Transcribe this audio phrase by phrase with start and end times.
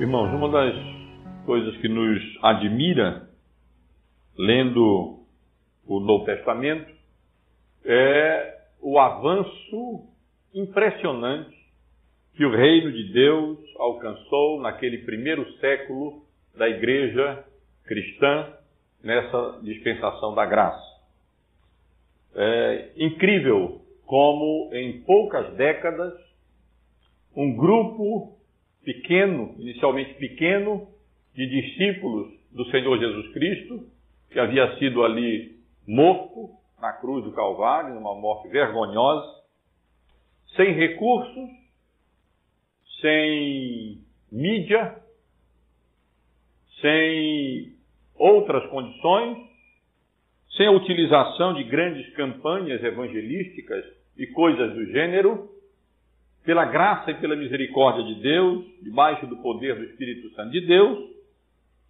[0.00, 0.74] Irmãos, uma das
[1.44, 3.28] coisas que nos admira
[4.34, 5.18] lendo
[5.86, 6.90] o Novo Testamento
[7.84, 10.08] é o avanço
[10.54, 11.54] impressionante
[12.34, 16.24] que o reino de Deus alcançou naquele primeiro século
[16.56, 17.44] da igreja
[17.84, 18.54] cristã
[19.04, 20.98] nessa dispensação da graça.
[22.36, 26.14] É incrível como em poucas décadas
[27.36, 28.39] um grupo
[28.84, 30.88] pequeno, inicialmente pequeno,
[31.34, 33.86] de discípulos do Senhor Jesus Cristo,
[34.30, 39.40] que havia sido ali morto na cruz do Calvário, numa morte vergonhosa,
[40.56, 41.50] sem recursos,
[43.00, 44.96] sem mídia,
[46.80, 47.74] sem
[48.14, 49.38] outras condições,
[50.56, 53.84] sem a utilização de grandes campanhas evangelísticas
[54.16, 55.48] e coisas do gênero,
[56.50, 60.98] pela graça e pela misericórdia de Deus, debaixo do poder do Espírito Santo de Deus,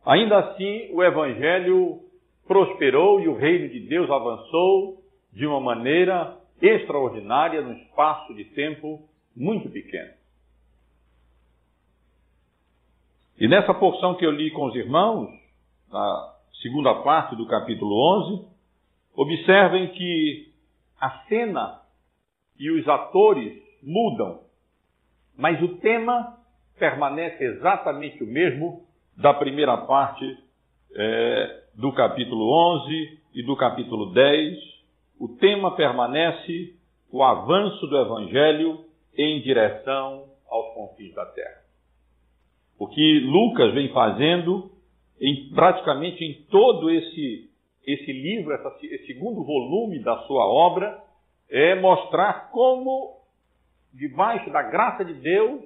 [0.04, 2.00] ainda assim o Evangelho
[2.46, 9.00] prosperou e o reino de Deus avançou de uma maneira extraordinária num espaço de tempo
[9.34, 10.12] muito pequeno.
[13.38, 15.30] E nessa porção que eu li com os irmãos,
[15.90, 17.96] na segunda parte do capítulo
[18.34, 18.46] 11,
[19.16, 20.52] observem que
[21.00, 21.80] a cena
[22.58, 24.49] e os atores mudam,
[25.40, 26.36] mas o tema
[26.78, 28.84] permanece exatamente o mesmo
[29.16, 30.38] da primeira parte
[30.94, 32.52] é, do capítulo
[32.84, 34.58] 11 e do capítulo 10.
[35.18, 36.74] O tema permanece
[37.10, 38.84] o avanço do Evangelho
[39.16, 41.60] em direção aos confins da terra.
[42.78, 44.70] O que Lucas vem fazendo
[45.18, 47.50] em praticamente em todo esse,
[47.86, 51.02] esse livro, esse segundo volume da sua obra,
[51.48, 53.19] é mostrar como
[53.92, 55.62] debaixo da graça de Deus,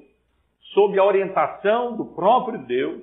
[0.72, 3.02] sob a orientação do próprio Deus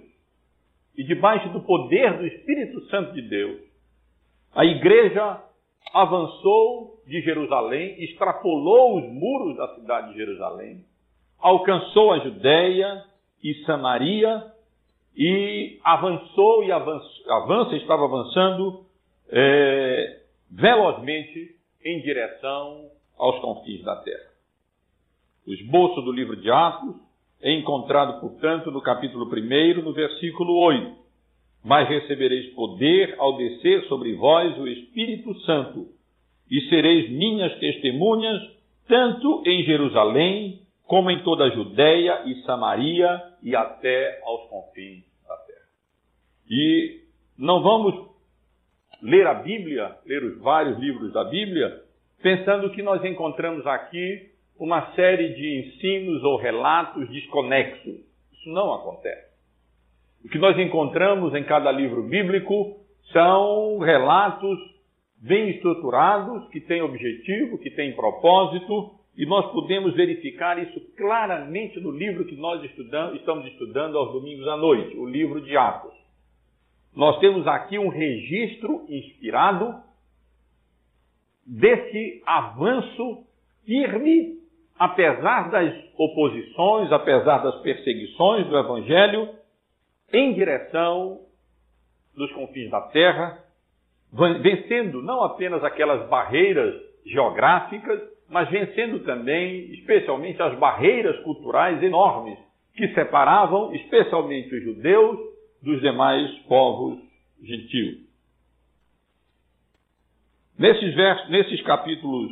[0.97, 3.61] e debaixo do poder do Espírito Santo de Deus,
[4.53, 5.41] a igreja
[5.93, 10.85] avançou de Jerusalém, extrapolou os muros da cidade de Jerusalém,
[11.39, 13.03] alcançou a Judéia
[13.43, 14.51] e Samaria
[15.15, 18.85] e avançou e avança, avança estava avançando
[19.29, 24.30] é, velozmente em direção aos confins da terra.
[25.51, 26.95] O esboço do livro de Atos
[27.41, 30.95] é encontrado, portanto, no capítulo 1, no versículo 8.
[31.61, 35.87] Mas recebereis poder ao descer sobre vós o Espírito Santo,
[36.49, 38.41] e sereis minhas testemunhas,
[38.87, 45.35] tanto em Jerusalém, como em toda a Judéia e Samaria e até aos confins da
[45.35, 45.67] terra.
[46.49, 47.01] E
[47.37, 48.09] não vamos
[49.01, 51.83] ler a Bíblia, ler os vários livros da Bíblia,
[52.23, 54.30] pensando que nós encontramos aqui
[54.61, 57.95] uma série de ensinos ou relatos desconexos.
[58.31, 59.31] Isso não acontece.
[60.23, 62.79] O que nós encontramos em cada livro bíblico
[63.11, 64.59] são relatos
[65.17, 71.89] bem estruturados, que têm objetivo, que têm propósito, e nós podemos verificar isso claramente no
[71.89, 75.93] livro que nós estudamos, estamos estudando aos domingos à noite, o livro de Atos.
[76.95, 79.81] Nós temos aqui um registro inspirado
[81.47, 83.25] desse avanço
[83.65, 84.40] firme
[84.77, 89.29] apesar das oposições, apesar das perseguições do Evangelho,
[90.13, 91.19] em direção
[92.15, 93.43] dos confins da terra,
[94.41, 102.37] vencendo não apenas aquelas barreiras geográficas, mas vencendo também, especialmente, as barreiras culturais enormes
[102.75, 105.19] que separavam, especialmente os judeus,
[105.61, 106.99] dos demais povos
[107.41, 107.99] gentios.
[110.57, 112.31] Nesses, versos, nesses capítulos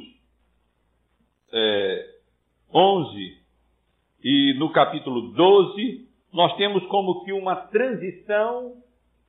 [1.52, 2.19] é,
[2.74, 3.38] 11
[4.24, 8.74] e no capítulo 12, nós temos como que uma transição,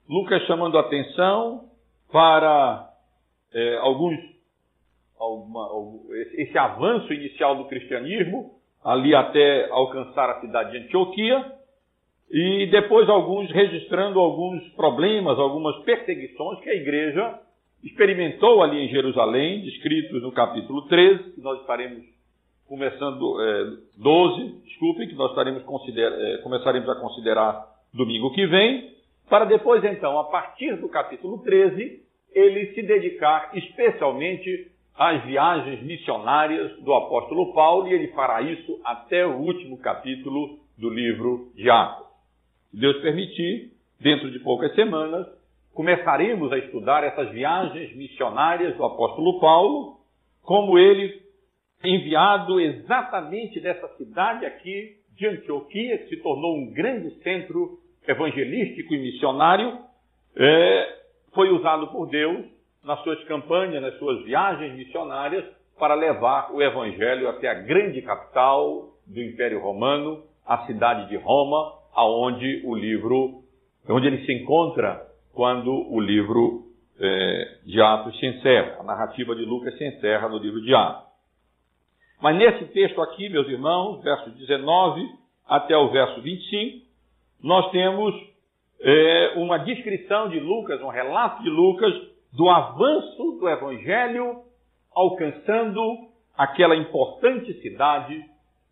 [0.09, 1.71] Lucas chamando atenção
[2.11, 2.91] para
[3.55, 4.19] é, alguns,
[5.19, 5.69] alguma,
[6.35, 8.53] esse avanço inicial do cristianismo,
[8.85, 11.53] ali até alcançar a cidade de Antioquia,
[12.31, 17.41] e depois alguns registrando alguns problemas, algumas perseguições que a igreja
[17.83, 22.05] experimentou ali em Jerusalém, descritos no capítulo 13, que nós estaremos
[22.71, 23.65] começando é,
[23.99, 28.95] 12, desculpem, que nós estaremos é, começaremos a considerar domingo que vem,
[29.29, 32.01] para depois, então, a partir do capítulo 13,
[32.33, 39.27] ele se dedicar especialmente às viagens missionárias do apóstolo Paulo, e ele fará isso até
[39.27, 42.07] o último capítulo do livro de Atos.
[42.71, 45.27] Se Deus permitir, dentro de poucas semanas,
[45.75, 49.97] começaremos a estudar essas viagens missionárias do apóstolo Paulo,
[50.45, 51.30] como ele
[51.83, 58.99] enviado exatamente dessa cidade aqui de Antioquia, que se tornou um grande centro evangelístico e
[58.99, 59.79] missionário,
[60.37, 60.99] é,
[61.35, 62.47] foi usado por Deus
[62.85, 65.45] nas suas campanhas, nas suas viagens missionárias,
[65.79, 71.73] para levar o evangelho até a grande capital do Império Romano, a cidade de Roma,
[71.95, 73.43] aonde o livro,
[73.89, 76.67] onde ele se encontra quando o livro
[76.99, 81.10] é, de Atos se encerra, a narrativa de Lucas se encerra no livro de Atos.
[82.21, 85.09] Mas nesse texto aqui, meus irmãos, verso 19
[85.49, 86.87] até o verso 25,
[87.43, 88.15] nós temos
[88.81, 91.93] é, uma descrição de Lucas, um relato de Lucas,
[92.33, 94.43] do avanço do Evangelho
[94.95, 95.81] alcançando
[96.37, 98.23] aquela importante cidade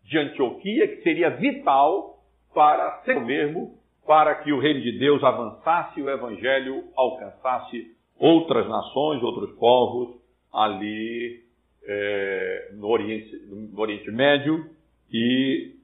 [0.03, 2.19] de Antioquia, que seria vital
[2.53, 8.67] para ser mesmo, para que o reino de Deus avançasse e o Evangelho alcançasse outras
[8.67, 10.19] nações, outros povos
[10.51, 11.48] ali
[11.91, 14.69] é, no, Oriente, no Oriente Médio
[15.11, 15.75] e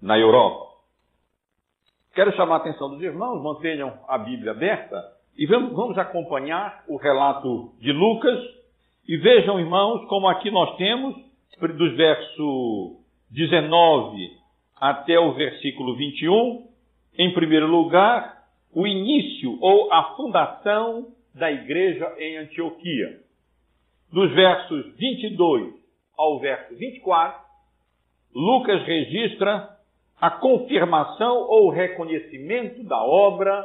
[0.00, 0.76] na Europa.
[2.14, 5.02] Quero chamar a atenção dos irmãos, mantenham a Bíblia aberta
[5.36, 8.38] e vamos, vamos acompanhar o relato de Lucas.
[9.08, 11.16] E vejam, irmãos, como aqui nós temos,
[11.60, 12.96] dos versos
[13.30, 14.30] 19
[14.76, 16.68] até o versículo 21,
[17.18, 23.25] em primeiro lugar, o início ou a fundação da igreja em Antioquia.
[24.16, 25.74] Dos versos 22
[26.16, 27.38] ao verso 24,
[28.34, 29.68] Lucas registra
[30.18, 33.62] a confirmação ou reconhecimento da obra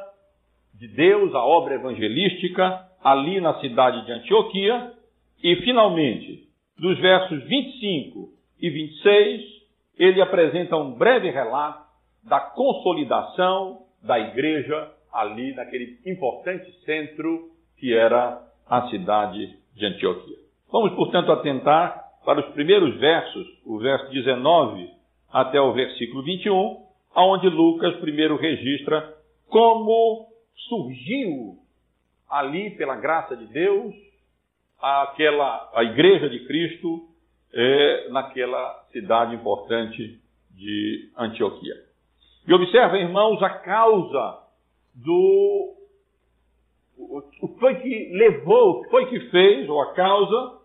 [0.73, 4.91] de Deus, a obra evangelística, ali na cidade de Antioquia.
[5.41, 9.41] E, finalmente, dos versos 25 e 26,
[9.97, 11.87] ele apresenta um breve relato
[12.25, 20.40] da consolidação da igreja ali naquele importante centro que era a cidade de Antioquia.
[20.71, 24.89] Vamos, portanto, atentar para os primeiros versos, o verso 19
[25.31, 29.17] até o versículo 21, aonde Lucas primeiro registra
[29.49, 30.27] como
[30.69, 31.57] surgiu
[32.29, 33.93] ali pela graça de Deus
[34.79, 37.07] aquela a igreja de Cristo
[37.53, 40.19] é, naquela cidade importante
[40.51, 41.75] de Antioquia.
[42.47, 44.39] E observa, irmãos, a causa
[44.95, 45.75] do
[46.97, 50.60] o que foi que levou, o que foi que fez, ou a causa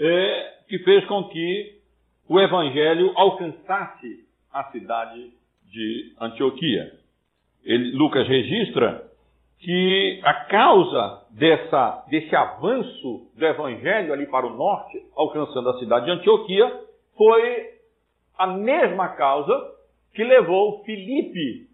[0.00, 1.78] é, que fez com que
[2.26, 5.30] o evangelho alcançasse a cidade
[5.70, 6.92] de Antioquia.
[7.64, 9.04] Ele, Lucas registra
[9.58, 16.06] que a causa dessa, desse avanço do evangelho ali para o norte, alcançando a cidade
[16.06, 16.80] de Antioquia,
[17.16, 17.70] foi
[18.38, 19.52] a mesma causa
[20.14, 21.68] que levou Filipe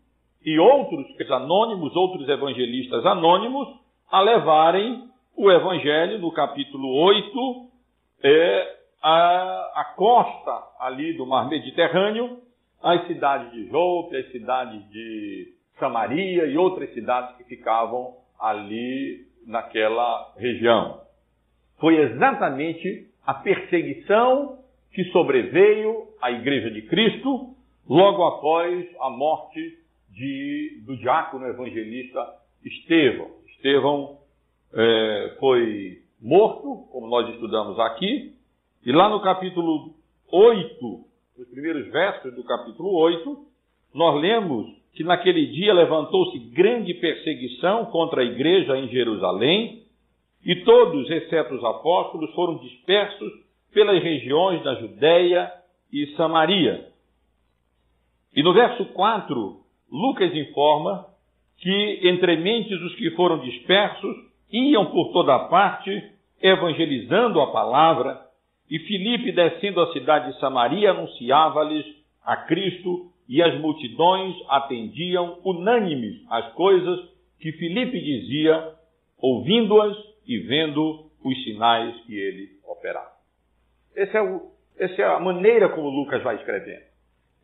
[0.45, 3.69] e outros anônimos, outros evangelistas anônimos,
[4.11, 5.05] a levarem
[5.37, 7.76] o evangelho no capítulo 8
[8.23, 12.41] é, a, a costa ali do mar Mediterrâneo,
[12.83, 20.33] as cidades de Jope, as cidades de Samaria e outras cidades que ficavam ali naquela
[20.37, 21.01] região.
[21.79, 24.59] Foi exatamente a perseguição
[24.93, 27.55] que sobreveio à Igreja de Cristo
[27.89, 29.79] logo após a morte
[30.11, 32.27] de, do diácono evangelista
[32.65, 33.31] Estevão.
[33.47, 34.19] Estevão
[34.75, 38.35] é, foi morto, como nós estudamos aqui,
[38.85, 39.95] e lá no capítulo
[40.31, 41.05] 8,
[41.39, 43.39] nos primeiros versos do capítulo 8,
[43.95, 49.85] nós lemos que naquele dia levantou-se grande perseguição contra a igreja em Jerusalém,
[50.45, 53.33] e todos, exceto os apóstolos, foram dispersos
[53.73, 55.53] pelas regiões da Judéia
[55.93, 56.89] e Samaria.
[58.35, 61.07] E no verso 4, Lucas informa
[61.59, 64.17] que entre mentes os que foram dispersos
[64.51, 68.27] iam por toda parte evangelizando a palavra
[68.71, 71.87] e Filipe, descendo a cidade de Samaria, anunciava-lhes
[72.25, 77.01] a Cristo, e as multidões atendiam unânimes às coisas
[77.41, 78.73] que Filipe dizia,
[79.19, 83.11] ouvindo-as e vendo os sinais que ele operava.
[83.95, 86.85] Esse é o, essa é a maneira como Lucas vai escrevendo.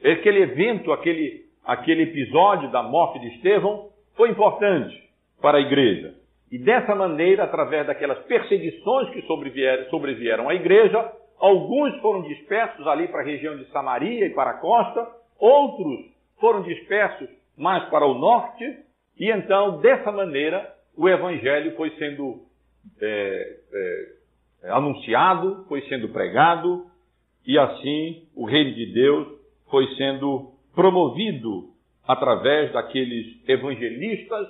[0.04, 4.96] Aquele evento, aquele, aquele episódio da morte de Estevão foi importante
[5.40, 6.14] para a igreja.
[6.52, 13.08] E dessa maneira, através daquelas perseguições que sobrevieram, sobrevieram à igreja, alguns foram dispersos ali
[13.08, 18.18] para a região de Samaria e para a costa, outros foram dispersos mais para o
[18.18, 18.64] norte,
[19.18, 22.42] e então, dessa maneira, o evangelho foi sendo
[23.00, 23.56] é,
[24.64, 26.84] é, anunciado, foi sendo pregado,
[27.46, 29.26] e assim o reino de Deus
[29.70, 31.70] foi sendo promovido
[32.06, 34.48] através daqueles evangelistas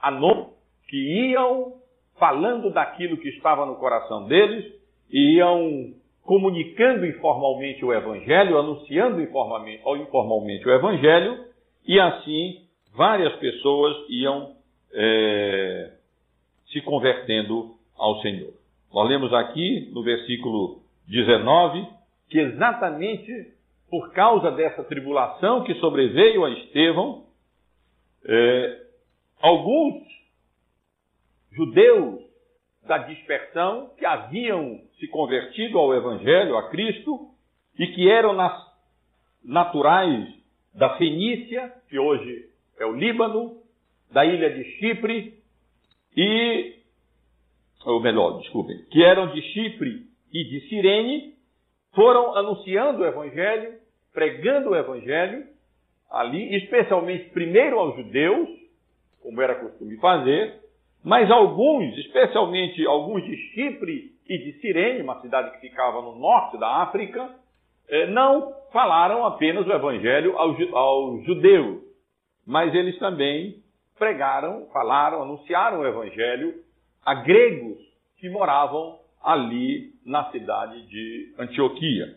[0.00, 1.74] anônimos que iam
[2.18, 4.72] falando daquilo que estava no coração deles
[5.10, 11.44] e iam comunicando informalmente o Evangelho, anunciando informalmente, o Evangelho,
[11.86, 12.62] e assim
[12.94, 14.54] várias pessoas iam
[14.92, 15.92] é,
[16.70, 18.52] se convertendo ao Senhor.
[18.92, 21.86] Nós lemos aqui no versículo 19
[22.28, 23.52] que exatamente
[23.90, 27.24] por causa dessa tribulação que sobreveio a Estevão,
[28.24, 28.80] é,
[29.38, 30.02] alguns
[31.54, 32.20] judeus
[32.86, 37.28] da dispersão que haviam se convertido ao Evangelho, a Cristo,
[37.78, 38.36] e que eram
[39.44, 40.28] naturais
[40.74, 43.60] da Fenícia, que hoje é o Líbano,
[44.10, 45.38] da ilha de Chipre,
[46.16, 46.76] e,
[47.86, 51.34] ou melhor, desculpem, que eram de Chipre e de Cirene,
[51.94, 53.74] foram anunciando o Evangelho,
[54.12, 55.46] pregando o Evangelho,
[56.10, 58.48] ali, especialmente primeiro aos judeus,
[59.22, 60.61] como era costume fazer,
[61.04, 66.56] mas alguns, especialmente alguns de Chipre e de Cirene, uma cidade que ficava no norte
[66.58, 67.30] da África,
[67.88, 71.82] eh, não falaram apenas o evangelho aos judeus,
[72.46, 73.56] mas eles também
[73.98, 76.54] pregaram, falaram, anunciaram o evangelho
[77.04, 77.78] a gregos
[78.18, 82.16] que moravam ali na cidade de Antioquia.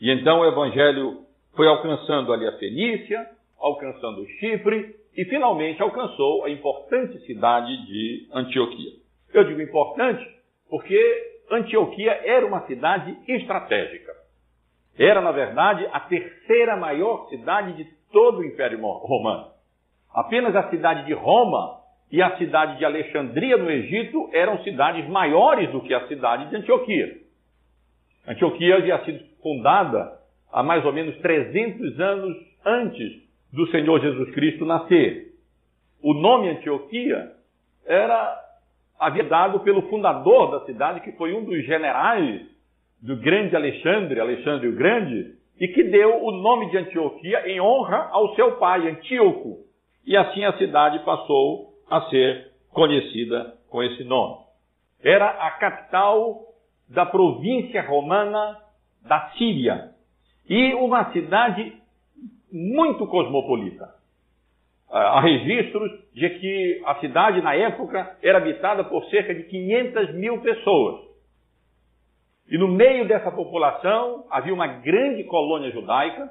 [0.00, 1.24] E então o evangelho
[1.54, 3.28] foi alcançando ali a Fenícia,
[3.58, 8.92] alcançando Chipre e finalmente alcançou a importante cidade de Antioquia.
[9.32, 10.26] Eu digo importante
[10.68, 10.98] porque
[11.50, 14.12] Antioquia era uma cidade estratégica.
[14.98, 19.48] Era, na verdade, a terceira maior cidade de todo o Império Romano.
[20.14, 21.80] Apenas a cidade de Roma
[22.10, 26.56] e a cidade de Alexandria, no Egito, eram cidades maiores do que a cidade de
[26.56, 27.18] Antioquia.
[28.26, 30.18] Antioquia havia sido fundada
[30.52, 35.32] há mais ou menos 300 anos antes do Senhor Jesus Cristo nascer.
[36.02, 37.32] O nome Antioquia
[37.86, 38.42] era
[38.98, 42.42] havia dado pelo fundador da cidade, que foi um dos generais
[43.00, 48.08] do grande Alexandre, Alexandre o Grande, e que deu o nome de Antioquia em honra
[48.10, 49.64] ao seu pai, Antíoco.
[50.04, 54.36] E assim a cidade passou a ser conhecida com esse nome.
[55.02, 56.42] Era a capital
[56.88, 58.58] da província romana
[59.02, 59.90] da Síria
[60.48, 61.72] e uma cidade
[62.52, 63.94] muito cosmopolita.
[64.90, 70.14] Ah, há registros de que a cidade, na época, era habitada por cerca de 500
[70.14, 71.06] mil pessoas.
[72.48, 76.30] E no meio dessa população havia uma grande colônia judaica,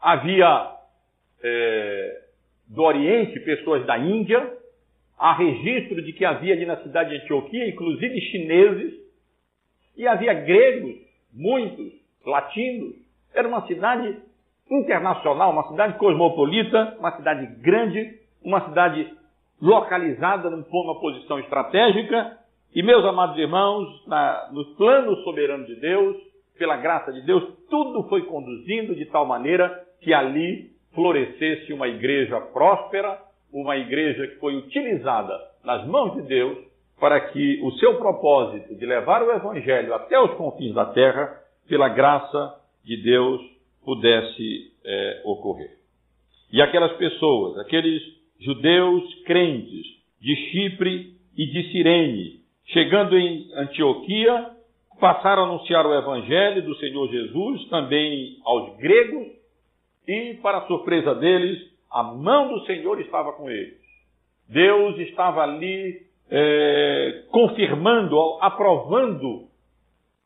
[0.00, 0.76] havia
[1.42, 2.22] é,
[2.68, 4.56] do Oriente pessoas da Índia,
[5.18, 8.94] há registro de que havia ali na cidade de Antioquia, inclusive chineses,
[9.96, 10.96] e havia gregos,
[11.32, 11.92] muitos,
[12.24, 12.94] latinos.
[13.34, 14.16] Era uma cidade
[14.70, 19.10] internacional, uma cidade cosmopolita, uma cidade grande, uma cidade
[19.60, 22.38] localizada numa posição estratégica.
[22.74, 26.16] E, meus amados irmãos, na, no plano soberano de Deus,
[26.58, 32.40] pela graça de Deus, tudo foi conduzindo de tal maneira que ali florescesse uma igreja
[32.40, 33.18] próspera,
[33.52, 36.58] uma igreja que foi utilizada nas mãos de Deus
[37.00, 41.88] para que o seu propósito de levar o evangelho até os confins da terra, pela
[41.88, 43.40] graça de Deus,
[43.88, 45.70] pudesse é, ocorrer.
[46.52, 48.02] E aquelas pessoas, aqueles
[48.38, 49.86] judeus crentes
[50.20, 54.50] de Chipre e de Cirene, chegando em Antioquia,
[55.00, 59.28] passaram a anunciar o evangelho do Senhor Jesus também aos gregos
[60.06, 61.58] e, para surpresa deles,
[61.90, 63.78] a mão do Senhor estava com eles.
[64.50, 69.48] Deus estava ali é, confirmando, aprovando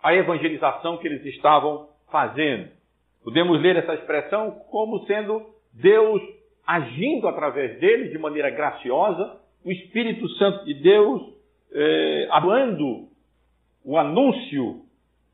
[0.03, 2.82] a evangelização que eles estavam fazendo.
[3.25, 6.21] Podemos ler essa expressão como sendo Deus
[6.67, 11.23] agindo através deles de maneira graciosa, o Espírito Santo de Deus
[11.73, 13.09] eh, atuando
[13.85, 14.83] o anúncio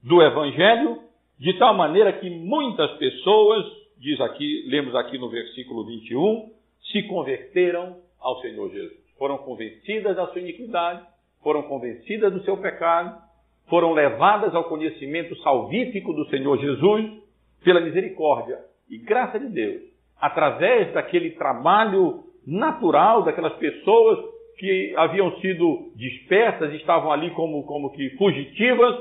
[0.03, 1.01] do Evangelho,
[1.39, 3.65] de tal maneira que muitas pessoas,
[3.99, 6.51] diz aqui, lemos aqui no versículo 21,
[6.93, 8.99] se converteram ao Senhor Jesus.
[9.19, 11.03] Foram convencidas da sua iniquidade,
[11.43, 13.21] foram convencidas do seu pecado,
[13.69, 17.28] foram levadas ao conhecimento salvífico do Senhor Jesus
[17.65, 19.83] pela misericórdia e graça de Deus,
[20.21, 24.19] através daquele trabalho natural daquelas pessoas
[24.59, 28.97] que haviam sido dispersas, estavam ali como, como que fugitivas,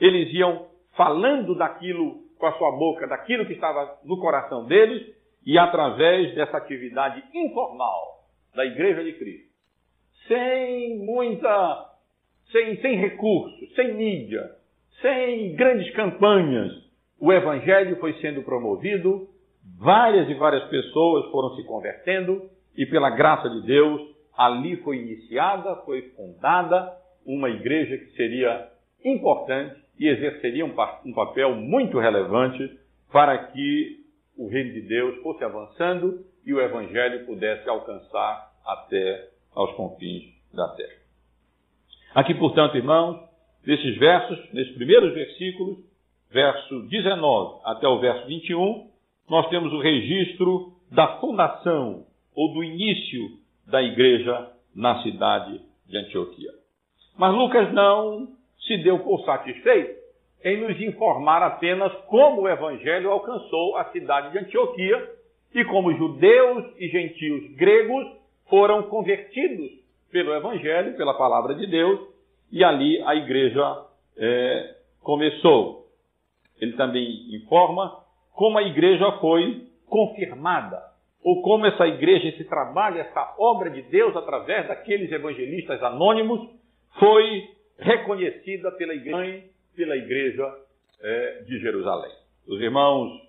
[0.00, 5.56] eles iam falando daquilo com a sua boca, daquilo que estava no coração deles, e
[5.58, 9.46] através dessa atividade informal da Igreja de Cristo,
[10.26, 11.92] sem muita,
[12.50, 14.42] sem, sem recursos, sem mídia,
[15.00, 16.72] sem grandes campanhas,
[17.18, 19.28] o evangelho foi sendo promovido,
[19.78, 24.00] várias e várias pessoas foram se convertendo e pela graça de Deus,
[24.36, 26.92] ali foi iniciada, foi fundada
[27.24, 28.68] uma igreja que seria
[29.04, 32.78] importante e exerceria um, um papel muito relevante
[33.10, 34.04] para que
[34.36, 40.68] o reino de Deus fosse avançando e o evangelho pudesse alcançar até aos confins da
[40.74, 40.96] terra.
[42.14, 43.20] Aqui, portanto, irmãos,
[43.66, 45.78] nesses versos, nesses primeiros versículos,
[46.30, 48.88] verso 19 até o verso 21,
[49.28, 52.04] nós temos o registro da fundação
[52.34, 53.30] ou do início
[53.66, 56.50] da igreja na cidade de Antioquia.
[57.18, 58.28] Mas Lucas não
[58.66, 60.06] se deu por satisfeito
[60.44, 65.10] em nos informar apenas como o evangelho alcançou a cidade de Antioquia
[65.54, 68.06] e como judeus e gentios gregos
[68.48, 69.70] foram convertidos
[70.10, 72.00] pelo evangelho, pela palavra de Deus,
[72.52, 73.84] e ali a igreja
[74.16, 75.85] é, começou.
[76.60, 80.82] Ele também informa como a igreja foi confirmada,
[81.22, 86.48] ou como essa igreja, esse trabalho, essa obra de Deus através daqueles evangelistas anônimos
[86.98, 87.48] foi
[87.78, 89.44] reconhecida pela igreja,
[89.74, 90.54] pela igreja
[91.00, 92.12] é, de Jerusalém.
[92.46, 93.20] Os irmãos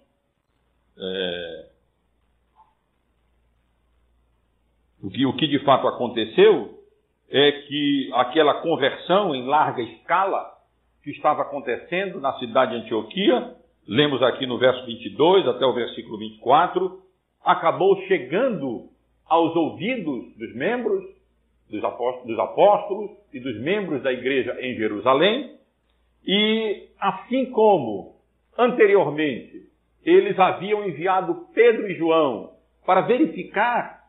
[0.99, 1.65] é,
[5.01, 6.83] o, que, o que de fato aconteceu
[7.29, 10.56] é que aquela conversão em larga escala
[11.07, 13.55] que estava acontecendo na cidade de Antioquia,
[13.87, 16.99] lemos aqui no verso 22 até o versículo 24,
[17.45, 18.89] acabou chegando
[19.25, 21.01] aos ouvidos dos membros,
[21.71, 21.81] dos
[22.37, 25.57] apóstolos, e dos membros da igreja em Jerusalém,
[26.25, 28.17] e assim como
[28.57, 29.61] anteriormente
[30.03, 32.51] eles haviam enviado Pedro e João
[32.85, 34.01] para verificar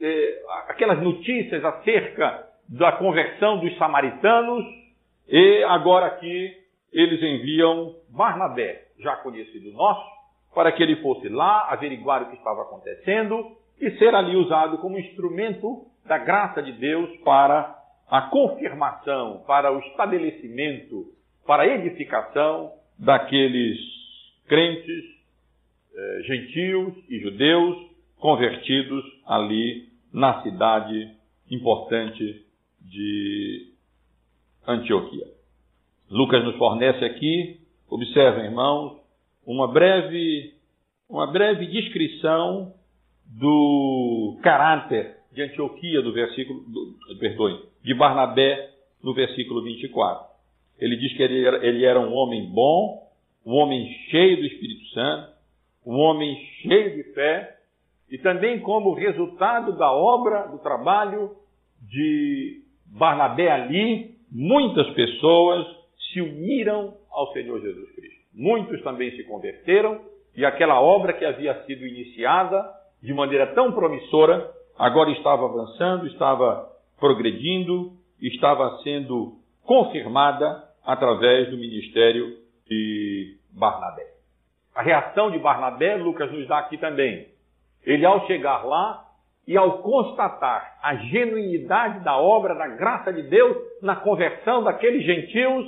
[0.00, 4.79] eh, aquelas notícias acerca da conversão dos samaritanos,
[5.30, 6.56] e agora aqui
[6.92, 10.04] eles enviam Barnabé, já conhecido nosso,
[10.54, 14.98] para que ele fosse lá averiguar o que estava acontecendo e ser ali usado como
[14.98, 21.06] instrumento da graça de Deus para a confirmação, para o estabelecimento,
[21.46, 23.78] para a edificação daqueles
[24.48, 25.04] crentes,
[25.94, 27.76] eh, gentios e judeus
[28.18, 31.14] convertidos ali na cidade
[31.48, 32.44] importante
[32.80, 33.69] de
[34.66, 35.26] Antioquia.
[36.10, 38.98] Lucas nos fornece aqui, observem irmãos,
[39.46, 40.54] uma breve,
[41.08, 42.74] uma breve descrição
[43.26, 48.70] do caráter de Antioquia do versículo, do, perdoe, de Barnabé
[49.02, 50.26] no versículo 24.
[50.78, 53.08] Ele diz que ele era, ele era um homem bom,
[53.44, 55.32] um homem cheio do Espírito Santo,
[55.86, 57.56] um homem cheio de fé,
[58.10, 61.36] e também como resultado da obra, do trabalho
[61.80, 65.66] de Barnabé ali, muitas pessoas
[66.12, 68.20] se uniram ao Senhor Jesus Cristo.
[68.34, 70.00] Muitos também se converteram
[70.36, 72.64] e aquela obra que havia sido iniciada
[73.02, 82.36] de maneira tão promissora, agora estava avançando, estava progredindo, estava sendo confirmada através do ministério
[82.68, 84.06] de Barnabé.
[84.74, 87.28] A reação de Barnabé, Lucas nos dá aqui também.
[87.84, 89.04] Ele, ao chegar lá,
[89.50, 95.66] e ao constatar a genuinidade da obra da graça de Deus na conversão daqueles gentios,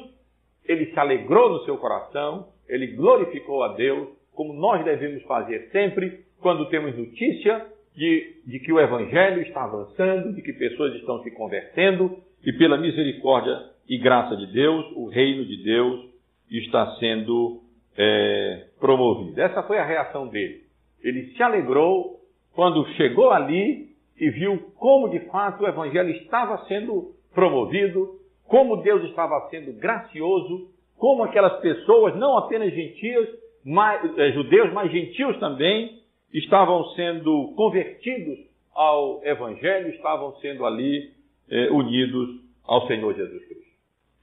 [0.65, 6.21] ele se alegrou no seu coração, ele glorificou a Deus, como nós devemos fazer sempre
[6.41, 11.33] quando temos notícia de, de que o Evangelho está avançando, de que pessoas estão se
[11.33, 12.17] convertendo
[12.47, 16.09] e pela misericórdia e graça de Deus, o reino de Deus
[16.49, 17.61] está sendo
[17.99, 19.41] é, promovido.
[19.41, 20.61] Essa foi a reação dele.
[21.03, 22.22] Ele se alegrou
[22.55, 23.89] quando chegou ali
[24.19, 30.69] e viu como de fato o evangelho estava sendo promovido, como Deus estava sendo gracioso,
[30.97, 33.29] como aquelas pessoas, não apenas gentios,
[33.65, 36.01] mas, eh, judeus, mas gentios também,
[36.33, 38.39] estavam sendo convertidos
[38.75, 41.11] ao evangelho, estavam sendo ali
[41.51, 43.73] eh, unidos ao Senhor Jesus Cristo.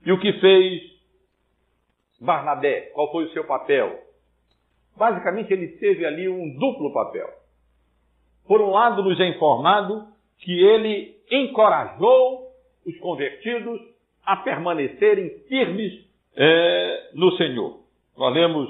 [0.05, 0.81] E o que fez
[2.21, 2.91] Barnabé?
[2.93, 3.99] Qual foi o seu papel?
[4.97, 7.38] Basicamente, ele teve ali um duplo papel.
[8.49, 10.07] Por um lado, nos é informado
[10.39, 12.47] que ele encorajou
[12.83, 13.79] os convertidos
[14.25, 16.03] a permanecerem firmes
[16.35, 17.79] é, no Senhor.
[18.17, 18.67] Nós lemos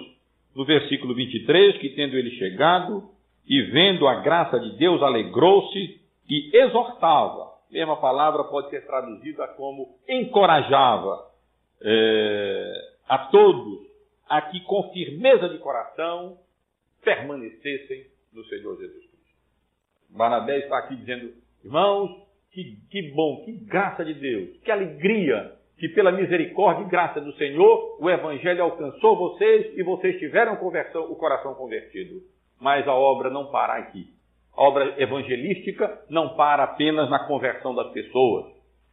[0.53, 3.09] no versículo 23 que, tendo ele chegado
[3.47, 7.43] e vendo a graça de Deus, alegrou-se e exortava.
[7.43, 11.25] A mesma palavra pode ser traduzida como encorajava
[11.81, 12.73] é,
[13.07, 13.87] a todos
[14.27, 16.37] a que, com firmeza de coração,
[17.01, 19.08] permanecessem no Senhor Jesus.
[20.09, 21.31] Barnabé está aqui dizendo,
[21.63, 22.11] irmãos,
[22.51, 27.31] que, que bom, que graça de Deus, que alegria que pela misericórdia e graça do
[27.33, 32.21] Senhor o Evangelho alcançou vocês e vocês tiveram o coração convertido.
[32.59, 34.07] Mas a obra não para aqui.
[34.55, 38.47] A obra evangelística não para apenas na conversão das pessoas.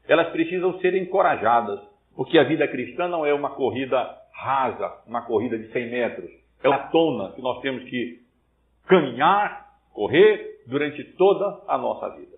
[0.07, 1.81] Elas precisam ser encorajadas,
[2.15, 6.31] porque a vida cristã não é uma corrida rasa, uma corrida de 100 metros.
[6.63, 8.21] É uma tona que nós temos que
[8.87, 12.37] caminhar, correr durante toda a nossa vida.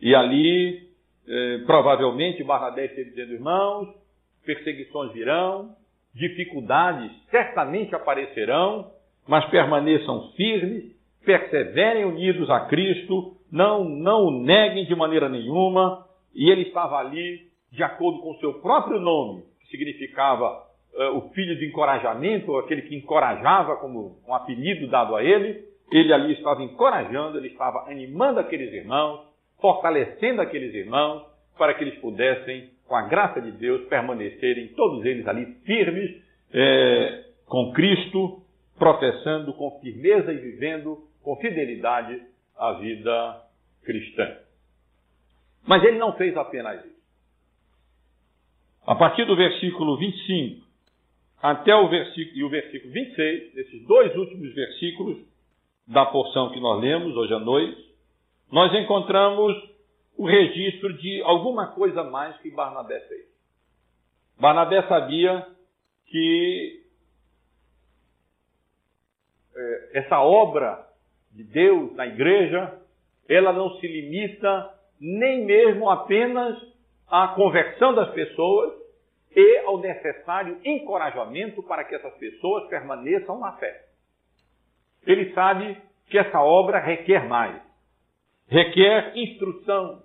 [0.00, 0.88] E ali,
[1.28, 3.88] eh, provavelmente, Barnabé esteve dizendo, irmãos,
[4.44, 5.74] perseguições virão,
[6.14, 8.90] dificuldades certamente aparecerão,
[9.28, 16.06] mas permaneçam firmes, perseverem unidos a Cristo, não, não o neguem de maneira nenhuma.
[16.34, 20.62] E ele estava ali, de acordo com o seu próprio nome, que significava
[20.94, 25.65] uh, o filho de encorajamento, aquele que encorajava, como um apelido dado a ele.
[25.90, 29.20] Ele ali estava encorajando, ele estava animando aqueles irmãos,
[29.60, 31.24] fortalecendo aqueles irmãos,
[31.56, 36.22] para que eles pudessem, com a graça de Deus, permanecerem todos eles ali firmes
[36.52, 38.42] é, com Cristo,
[38.78, 42.22] professando com firmeza e vivendo com fidelidade
[42.56, 43.42] a vida
[43.84, 44.36] cristã.
[45.66, 46.96] Mas ele não fez apenas isso.
[48.86, 50.64] A partir do versículo 25
[51.42, 55.18] até o versículo, e o versículo 26, esses dois últimos versículos
[55.86, 57.80] da porção que nós lemos hoje à noite,
[58.50, 59.54] nós encontramos
[60.16, 63.26] o registro de alguma coisa mais que Barnabé fez.
[64.38, 65.46] Barnabé sabia
[66.06, 66.82] que
[69.54, 70.86] é, essa obra
[71.32, 72.80] de Deus na igreja,
[73.28, 76.56] ela não se limita nem mesmo apenas
[77.08, 78.72] à conversão das pessoas
[79.34, 83.85] e ao necessário encorajamento para que essas pessoas permaneçam na fé.
[85.06, 85.76] Ele sabe
[86.08, 87.62] que essa obra requer mais.
[88.48, 90.02] Requer instrução,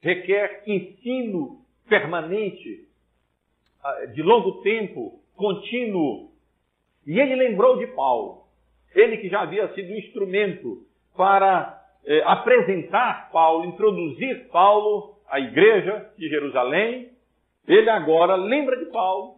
[0.00, 2.86] requer ensino permanente,
[3.82, 6.30] ah, de longo tempo, contínuo.
[7.06, 8.44] E ele lembrou de Paulo,
[8.94, 10.84] ele que já havia sido instrumento
[11.16, 17.10] para eh, apresentar Paulo, introduzir Paulo à igreja de Jerusalém.
[17.66, 19.36] Ele agora lembra de Paulo,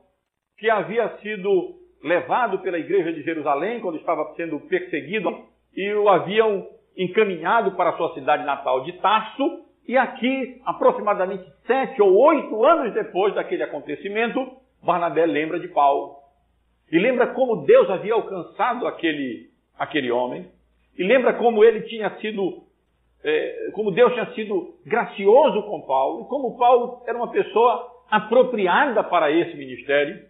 [0.57, 5.31] que havia sido levado pela igreja de Jerusalém quando estava sendo perseguido
[5.77, 12.03] e o haviam encaminhado para a sua cidade natal de Tarso, e aqui, aproximadamente sete
[12.03, 14.47] ou oito anos depois daquele acontecimento,
[14.83, 16.17] Barnabé lembra de Paulo.
[16.93, 20.47] E lembra como Deus havia alcançado aquele, aquele homem.
[20.99, 22.65] E lembra como ele tinha sido,
[23.25, 26.25] é, como Deus tinha sido gracioso com Paulo.
[26.25, 30.23] E como Paulo era uma pessoa apropriada para esse ministério.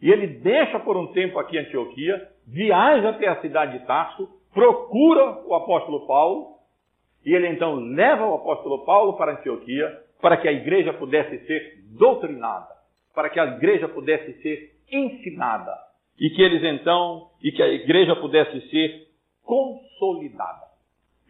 [0.00, 5.42] E ele deixa por um tempo aqui Antioquia, viaja até a cidade de Tarso, procura
[5.46, 6.54] o apóstolo Paulo
[7.24, 11.82] e ele então leva o apóstolo Paulo para Antioquia para que a igreja pudesse ser
[11.98, 12.68] doutrinada,
[13.14, 15.72] para que a igreja pudesse ser ensinada
[16.18, 19.08] e que eles então e que a igreja pudesse ser
[19.42, 20.64] consolidada.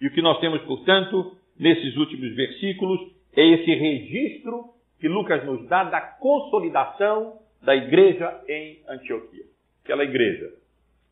[0.01, 3.01] E o que nós temos, portanto, nesses últimos versículos
[3.37, 9.45] é esse registro que Lucas nos dá da consolidação da igreja em Antioquia.
[9.83, 10.51] Aquela igreja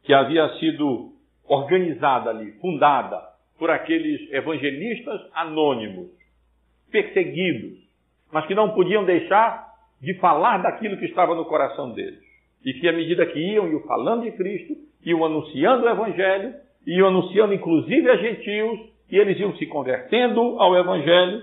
[0.05, 1.13] que havia sido
[1.45, 3.21] organizada ali, fundada
[3.59, 6.11] por aqueles evangelistas anônimos,
[6.91, 7.79] perseguidos,
[8.33, 12.21] mas que não podiam deixar de falar daquilo que estava no coração deles.
[12.65, 16.55] E que à medida que iam, iam falando de Cristo, iam anunciando o Evangelho,
[16.87, 21.43] iam anunciando inclusive a gentios, e eles iam se convertendo ao Evangelho.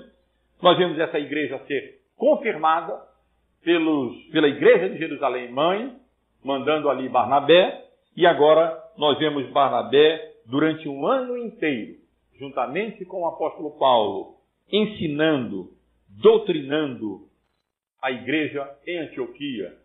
[0.61, 3.08] Nós vemos essa igreja ser confirmada
[3.63, 5.95] pelos, pela igreja de Jerusalém Mãe,
[6.43, 11.99] mandando ali Barnabé, e agora nós vemos Barnabé durante um ano inteiro
[12.39, 14.35] juntamente com o apóstolo Paulo,
[14.71, 15.71] ensinando,
[16.07, 17.27] doutrinando
[18.01, 19.75] a igreja em Antioquia.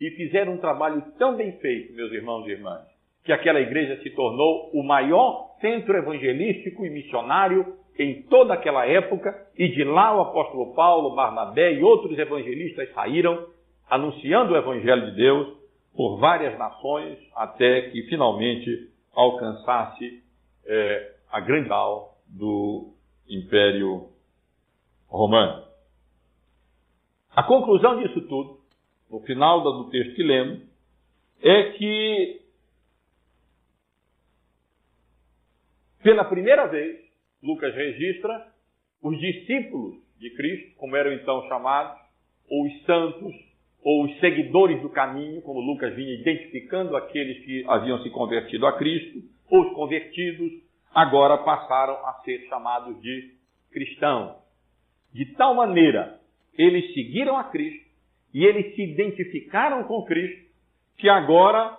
[0.00, 2.84] E fizeram um trabalho tão bem feito, meus irmãos e irmãs,
[3.24, 9.46] que aquela igreja se tornou o maior centro evangelístico e missionário em toda aquela época,
[9.56, 13.46] e de lá o apóstolo Paulo, Barnabé e outros evangelistas saíram
[13.88, 15.56] anunciando o evangelho de Deus
[15.94, 20.22] por várias nações, até que finalmente alcançasse
[20.64, 21.68] é, a grande
[22.26, 22.94] do
[23.28, 24.08] Império
[25.06, 25.64] Romano.
[27.34, 28.60] A conclusão disso tudo,
[29.10, 30.60] no final do texto que lemos,
[31.42, 32.42] é que
[36.02, 37.00] pela primeira vez,
[37.42, 38.46] Lucas registra
[39.02, 42.00] os discípulos de Cristo, como eram então chamados,
[42.48, 43.34] ou os santos,
[43.82, 48.78] ou os seguidores do caminho, como Lucas vinha identificando aqueles que haviam se convertido a
[48.78, 49.18] Cristo,
[49.50, 50.52] ou os convertidos,
[50.94, 53.34] agora passaram a ser chamados de
[53.72, 54.36] cristãos.
[55.12, 56.20] De tal maneira,
[56.56, 57.84] eles seguiram a Cristo
[58.32, 60.42] e eles se identificaram com Cristo,
[60.96, 61.76] que agora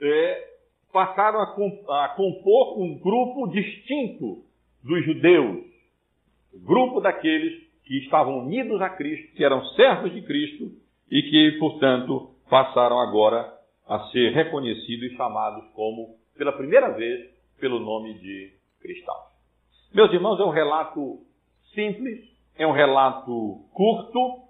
[0.00, 0.48] é,
[0.92, 4.44] passaram a, a compor um grupo distinto
[4.84, 5.64] dos judeus,
[6.62, 10.70] grupo daqueles que estavam unidos a Cristo, que eram servos de Cristo
[11.10, 13.52] e que, portanto, passaram agora
[13.86, 19.34] a ser reconhecidos e chamados como, pela primeira vez, pelo nome de cristãos.
[19.92, 21.20] Meus irmãos, é um relato
[21.74, 22.20] simples,
[22.56, 24.44] é um relato curto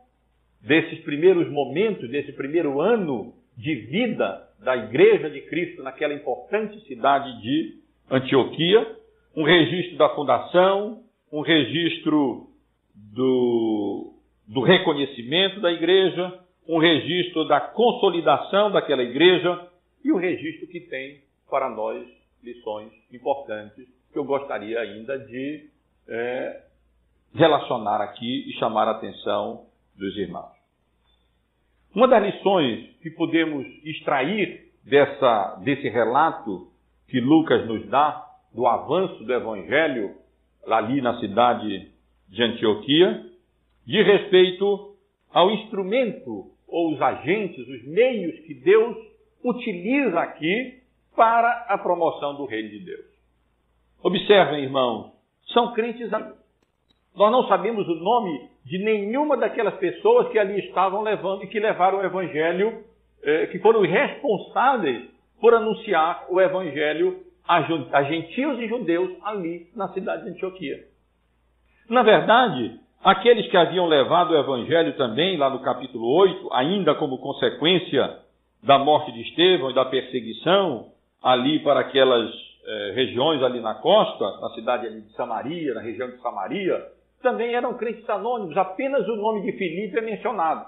[0.61, 7.41] desses primeiros momentos, desse primeiro ano de vida da Igreja de Cristo naquela importante cidade
[7.43, 7.79] de
[8.11, 8.97] Antioquia,
[9.37, 12.49] um registro da fundação, um registro
[12.95, 14.15] do,
[14.47, 19.69] do reconhecimento da igreja, um registro da consolidação daquela igreja
[20.05, 21.21] e um registro que tem
[21.51, 22.07] para nós
[22.43, 25.69] lições importantes que eu gostaria ainda de
[26.09, 26.63] é,
[27.35, 29.67] relacionar aqui e chamar a atenção
[29.97, 30.55] dos irmãos.
[31.95, 36.69] Uma das lições que podemos extrair dessa, desse relato
[37.09, 40.15] que Lucas nos dá do avanço do Evangelho
[40.67, 41.91] ali na cidade
[42.29, 43.23] de Antioquia,
[43.87, 44.95] de respeito
[45.33, 48.97] ao instrumento ou os agentes, os meios que Deus
[49.45, 50.81] utiliza aqui
[51.15, 53.05] para a promoção do reino de Deus.
[54.03, 55.13] Observem, irmãos,
[55.53, 56.11] são crentes.
[56.11, 61.61] Nós não sabemos o nome de nenhuma daquelas pessoas que ali estavam levando e que
[61.61, 62.85] levaram o evangelho,
[63.23, 70.25] eh, que foram responsáveis por anunciar o evangelho a gentios e judeus ali na cidade
[70.25, 70.79] de Antioquia.
[71.89, 77.19] Na verdade, aqueles que haviam levado o evangelho também, lá no capítulo 8, ainda como
[77.19, 78.19] consequência
[78.63, 82.31] da morte de Estevão e da perseguição ali para aquelas
[82.67, 86.83] eh, regiões ali na costa, na cidade de Samaria, na região de Samaria,
[87.23, 90.67] também eram crentes anônimos, apenas o nome de Filipe é mencionado.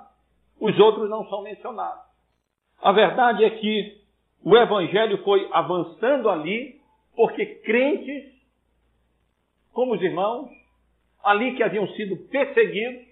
[0.60, 2.04] Os outros não são mencionados.
[2.82, 4.05] A verdade é que
[4.46, 6.80] o evangelho foi avançando ali,
[7.16, 8.32] porque crentes,
[9.72, 10.48] como os irmãos,
[11.24, 13.04] ali que haviam sido perseguidos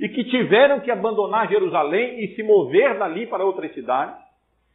[0.00, 4.16] e que tiveram que abandonar Jerusalém e se mover dali para outras cidades,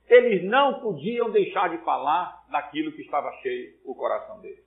[0.07, 4.63] eles não podiam deixar de falar daquilo que estava cheio o coração deles.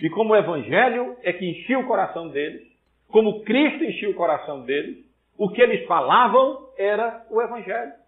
[0.00, 2.60] E como o evangelho é que enchia o coração deles,
[3.06, 4.98] como Cristo enchia o coração deles,
[5.38, 8.01] o que eles falavam era o evangelho.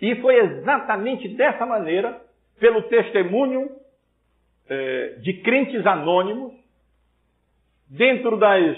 [0.00, 2.20] E foi exatamente dessa maneira,
[2.58, 3.70] pelo testemunho
[4.68, 6.54] eh, de crentes anônimos,
[7.88, 8.76] dentro das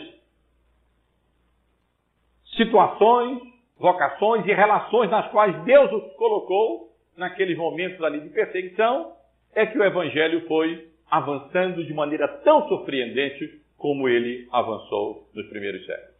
[2.56, 3.40] situações,
[3.78, 9.12] vocações e relações nas quais Deus os colocou naqueles momentos ali de perseguição,
[9.54, 15.84] é que o Evangelho foi avançando de maneira tão surpreendente como ele avançou nos primeiros
[15.84, 16.14] séculos.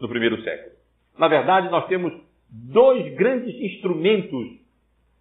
[0.00, 0.74] No primeiro século.
[1.18, 2.12] Na verdade, nós temos
[2.54, 4.46] dois grandes instrumentos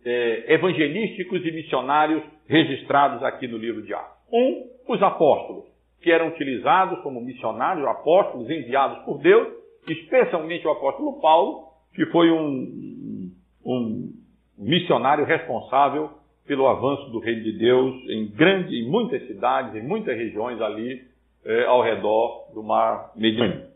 [0.05, 4.17] eh, evangelísticos e missionários registrados aqui no livro de Atos.
[4.31, 5.65] Um, os apóstolos,
[6.01, 9.47] que eram utilizados como missionários, apóstolos enviados por Deus,
[9.87, 13.31] especialmente o apóstolo Paulo, que foi um,
[13.65, 14.13] um
[14.57, 16.11] missionário responsável
[16.45, 21.01] pelo avanço do reino de Deus em, grande, em muitas cidades, em muitas regiões ali
[21.45, 23.67] eh, ao redor do mar Mediterrâneo.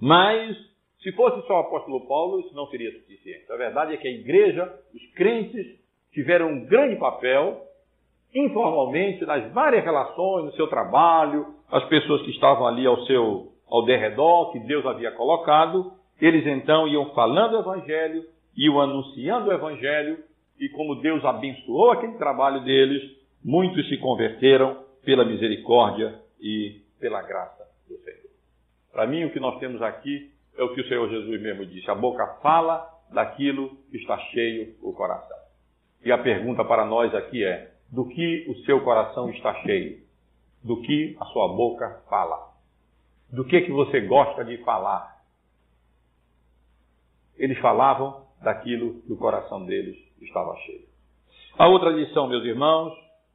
[0.00, 0.56] Mas
[1.06, 3.44] se fosse só o apóstolo Paulo, isso não seria suficiente.
[3.52, 5.64] A verdade é que a igreja, os crentes,
[6.12, 7.62] tiveram um grande papel,
[8.34, 13.84] informalmente, nas várias relações, no seu trabalho, as pessoas que estavam ali ao seu ao
[13.84, 18.24] derredor, que Deus havia colocado, eles então iam falando o evangelho,
[18.56, 20.18] iam anunciando o evangelho,
[20.58, 23.00] e como Deus abençoou aquele trabalho deles,
[23.44, 28.30] muitos se converteram pela misericórdia e pela graça do Senhor.
[28.92, 31.90] Para mim, o que nós temos aqui é o que o Senhor Jesus mesmo disse:
[31.90, 35.36] a boca fala daquilo que está cheio o coração.
[36.04, 40.04] E a pergunta para nós aqui é: do que o seu coração está cheio?
[40.62, 42.52] Do que a sua boca fala?
[43.30, 45.16] Do que que você gosta de falar?
[47.36, 50.86] Eles falavam daquilo que o coração deles estava cheio.
[51.58, 52.92] A outra lição, meus irmãos,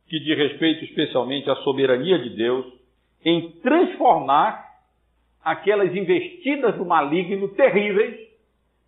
[0.07, 2.65] que diz respeito especialmente à soberania de Deus
[3.23, 4.70] em transformar
[5.43, 8.29] aquelas investidas do maligno terríveis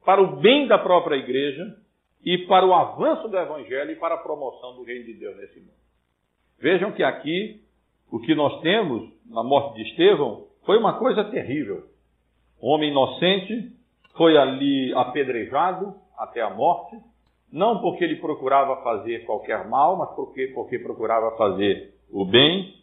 [0.06, 1.76] para o bem da própria igreja
[2.24, 5.60] e para o avanço do evangelho e para a promoção do reino de Deus nesse
[5.60, 5.74] mundo.
[6.60, 7.62] Vejam que aqui
[8.12, 11.84] o que nós temos na morte de Estevão foi uma coisa terrível.
[12.62, 13.72] Um homem inocente
[14.16, 16.96] foi ali apedrejado até a morte,
[17.52, 22.74] não porque ele procurava fazer qualquer mal, mas porque, porque procurava fazer o bem.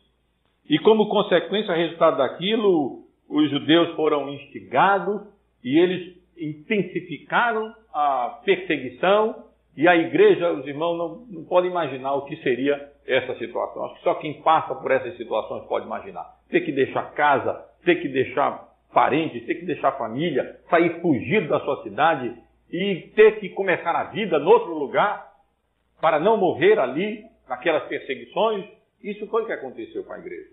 [0.69, 5.23] E como consequência, resultado daquilo, os judeus foram instigados
[5.63, 9.45] e eles intensificaram a perseguição
[9.77, 13.85] e a igreja, os irmãos não, não podem imaginar o que seria essa situação.
[13.85, 16.27] Acho que só quem passa por essas situações pode imaginar.
[16.49, 21.61] Ter que deixar casa, ter que deixar parentes, ter que deixar família, sair fugido da
[21.61, 22.35] sua cidade
[22.73, 25.31] e ter que começar a vida em outro lugar
[26.01, 28.67] para não morrer ali naquelas perseguições.
[29.03, 30.51] Isso foi o que aconteceu com a igreja.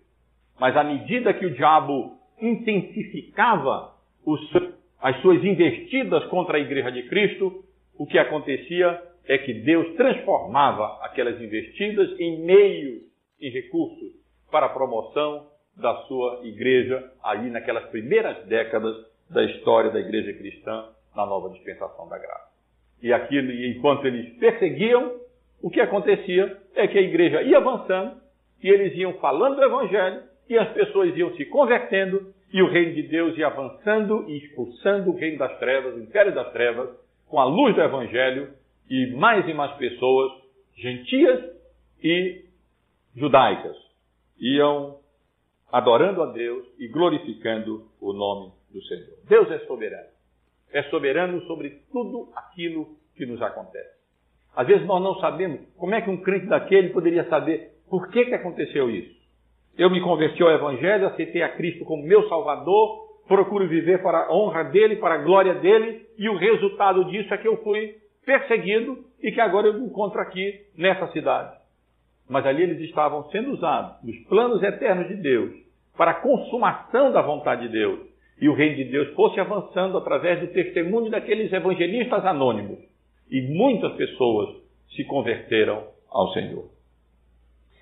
[0.60, 3.94] Mas à medida que o diabo intensificava
[4.26, 4.40] os,
[5.02, 7.64] as suas investidas contra a igreja de Cristo,
[7.98, 13.02] o que acontecia é que Deus transformava aquelas investidas em meios
[13.40, 14.14] e recursos
[14.52, 18.96] para a promoção da sua igreja aí naquelas primeiras décadas
[19.30, 22.48] da história da igreja cristã na nova dispensação da graça.
[23.02, 25.20] E aquilo, enquanto eles perseguiam,
[25.62, 28.18] o que acontecia é que a igreja ia avançando
[28.64, 32.94] e eles iam falando do evangelho e as pessoas iam se convertendo e o reino
[32.94, 36.90] de Deus ia avançando e expulsando o reino das trevas, o império das trevas,
[37.28, 38.54] com a luz do evangelho
[38.90, 40.32] e mais e mais pessoas,
[40.76, 41.44] gentias
[42.02, 42.46] e
[43.16, 43.76] judaicas,
[44.40, 45.00] iam
[45.72, 49.18] adorando a Deus e glorificando o nome do Senhor.
[49.28, 50.08] Deus é soberano.
[50.72, 53.98] É soberano sobre tudo aquilo que nos acontece.
[54.56, 58.26] Às vezes nós não sabemos como é que um crente daquele poderia saber por que,
[58.26, 59.17] que aconteceu isso.
[59.78, 64.34] Eu me converti ao Evangelho, aceitei a Cristo como meu Salvador, procuro viver para a
[64.34, 68.98] honra dele, para a glória dele, e o resultado disso é que eu fui perseguido
[69.22, 71.56] e que agora eu me encontro aqui nessa cidade.
[72.28, 75.54] Mas ali eles estavam sendo usados nos planos eternos de Deus
[75.96, 78.00] para a consumação da vontade de Deus.
[78.40, 82.80] E o reino de Deus fosse avançando através do testemunho daqueles evangelistas anônimos.
[83.32, 84.58] E muitas pessoas
[84.96, 86.66] se converteram ao Senhor.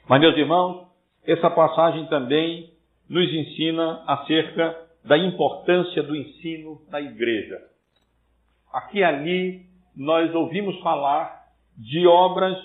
[0.08, 0.85] Mas, meus irmãos,
[1.28, 2.72] essa passagem também
[3.10, 7.62] nos ensina acerca da importância do ensino na igreja.
[8.74, 11.46] Aqui e ali nós ouvimos falar
[11.78, 12.58] de obras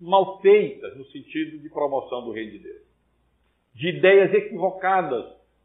[0.00, 2.82] mal feitas no sentido de promoção do reino de Deus,
[3.74, 5.24] de ideias equivocadas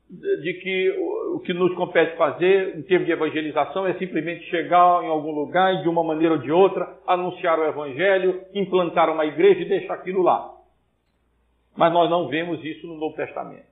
[0.10, 0.89] de que
[1.34, 5.76] o que nos compete fazer em termos de evangelização é simplesmente chegar em algum lugar
[5.76, 9.95] e de uma maneira ou de outra anunciar o evangelho, implantar uma igreja e deixar
[9.95, 10.57] aquilo lá.
[11.77, 13.67] Mas nós não vemos isso no Novo Testamento.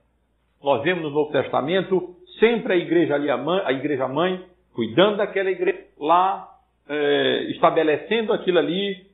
[0.62, 5.84] Nós vemos no Novo Testamento sempre a igreja ali, a, igreja mãe, cuidando daquela igreja
[5.98, 6.48] lá,
[6.88, 9.06] é, estabelecendo aquilo ali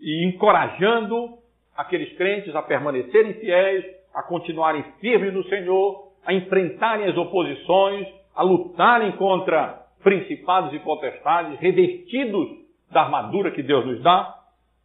[0.00, 1.38] e encorajando
[1.76, 8.42] aqueles crentes a permanecerem fiéis, a continuarem firmes no Senhor, a enfrentarem as oposições, a
[8.42, 12.48] lutarem contra principados e potestades, revestidos
[12.90, 14.34] da armadura que Deus nos dá,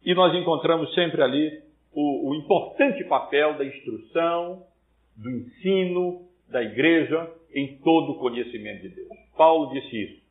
[0.04, 1.62] e nós encontramos sempre ali
[1.92, 4.64] o, o importante papel da instrução,
[5.16, 9.08] do ensino da igreja em todo o conhecimento de Deus.
[9.36, 10.22] Paulo disse isso.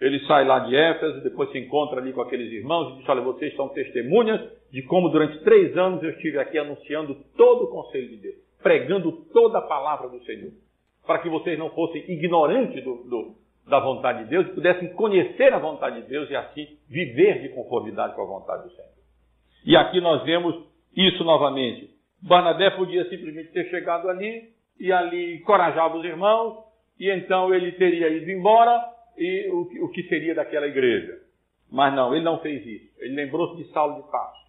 [0.00, 3.20] Ele sai lá de Éfeso, depois se encontra ali com aqueles irmãos e diz: Olha,
[3.20, 8.08] vocês são testemunhas de como durante três anos eu estive aqui anunciando todo o conselho
[8.08, 10.52] de Deus, pregando toda a palavra do Senhor,
[11.06, 13.34] para que vocês não fossem ignorantes do, do,
[13.68, 17.50] da vontade de Deus e pudessem conhecer a vontade de Deus e assim viver de
[17.50, 18.88] conformidade com a vontade do Senhor.
[19.66, 21.90] E aqui nós vemos isso novamente.
[22.22, 26.64] Barnabé podia simplesmente ter chegado ali e ali encorajava os irmãos,
[26.98, 28.82] e então ele teria ido embora
[29.16, 31.18] e o, o que seria daquela igreja.
[31.70, 32.90] Mas não, ele não fez isso.
[32.98, 34.40] Ele lembrou-se de Saulo de Tarso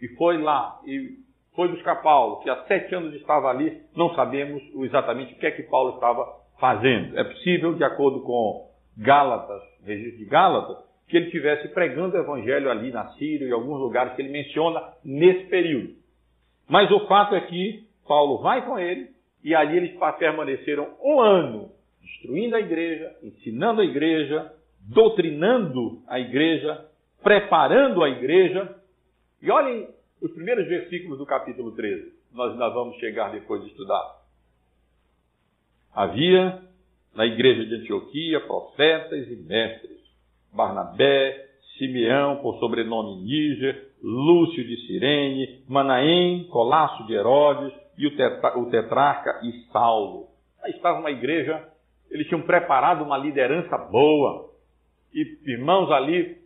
[0.00, 1.18] e foi lá e
[1.54, 3.82] foi buscar Paulo, que há sete anos estava ali.
[3.94, 6.26] Não sabemos exatamente o que é que Paulo estava
[6.58, 7.18] fazendo.
[7.18, 10.78] É possível, de acordo com Gálatas, registro de Gálatas,
[11.10, 14.80] que ele estivesse pregando o evangelho ali na Síria e alguns lugares que ele menciona
[15.04, 15.94] nesse período.
[16.68, 19.10] Mas o fato é que Paulo vai com ele
[19.42, 26.86] e ali eles permaneceram um ano instruindo a igreja, ensinando a igreja, doutrinando a igreja,
[27.22, 28.76] preparando a igreja.
[29.42, 29.88] E olhem
[30.20, 32.12] os primeiros versículos do capítulo 13.
[32.32, 34.20] Nós ainda vamos chegar depois de estudar.
[35.92, 36.62] Havia
[37.14, 39.89] na igreja de Antioquia profetas e mestres.
[40.52, 41.46] Barnabé,
[41.78, 48.70] Simeão, por sobrenome Níger, Lúcio de Cirene, Manaém, Colasso de Herodes e o, tetra, o
[48.70, 50.28] tetrarca e Saulo.
[50.62, 51.70] Aí estava uma igreja
[52.10, 54.50] eles tinham preparado uma liderança boa.
[55.14, 56.38] E irmãos ali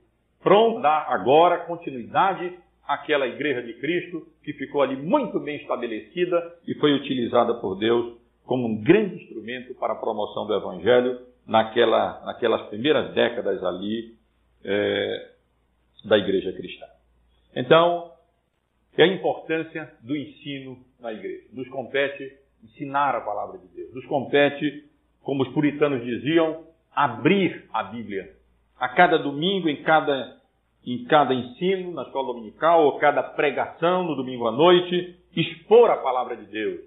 [0.42, 2.52] prontos a dar agora continuidade
[2.86, 8.18] àquela igreja de Cristo que ficou ali muito bem estabelecida e foi utilizada por Deus
[8.44, 14.14] como um grande instrumento para a promoção do Evangelho naquela, naquelas primeiras décadas ali
[14.64, 15.30] é,
[16.05, 16.86] da igreja cristã.
[17.55, 18.12] Então,
[18.97, 21.45] é a importância do ensino na igreja.
[21.53, 22.32] Nos compete
[22.62, 24.88] ensinar a palavra de Deus, nos compete
[25.22, 26.64] como os puritanos diziam,
[26.95, 28.30] abrir a Bíblia.
[28.78, 30.36] A cada domingo, em cada,
[30.86, 35.97] em cada ensino, na escola dominical, ou cada pregação no domingo à noite, expor a
[35.97, 36.80] palavra de Deus.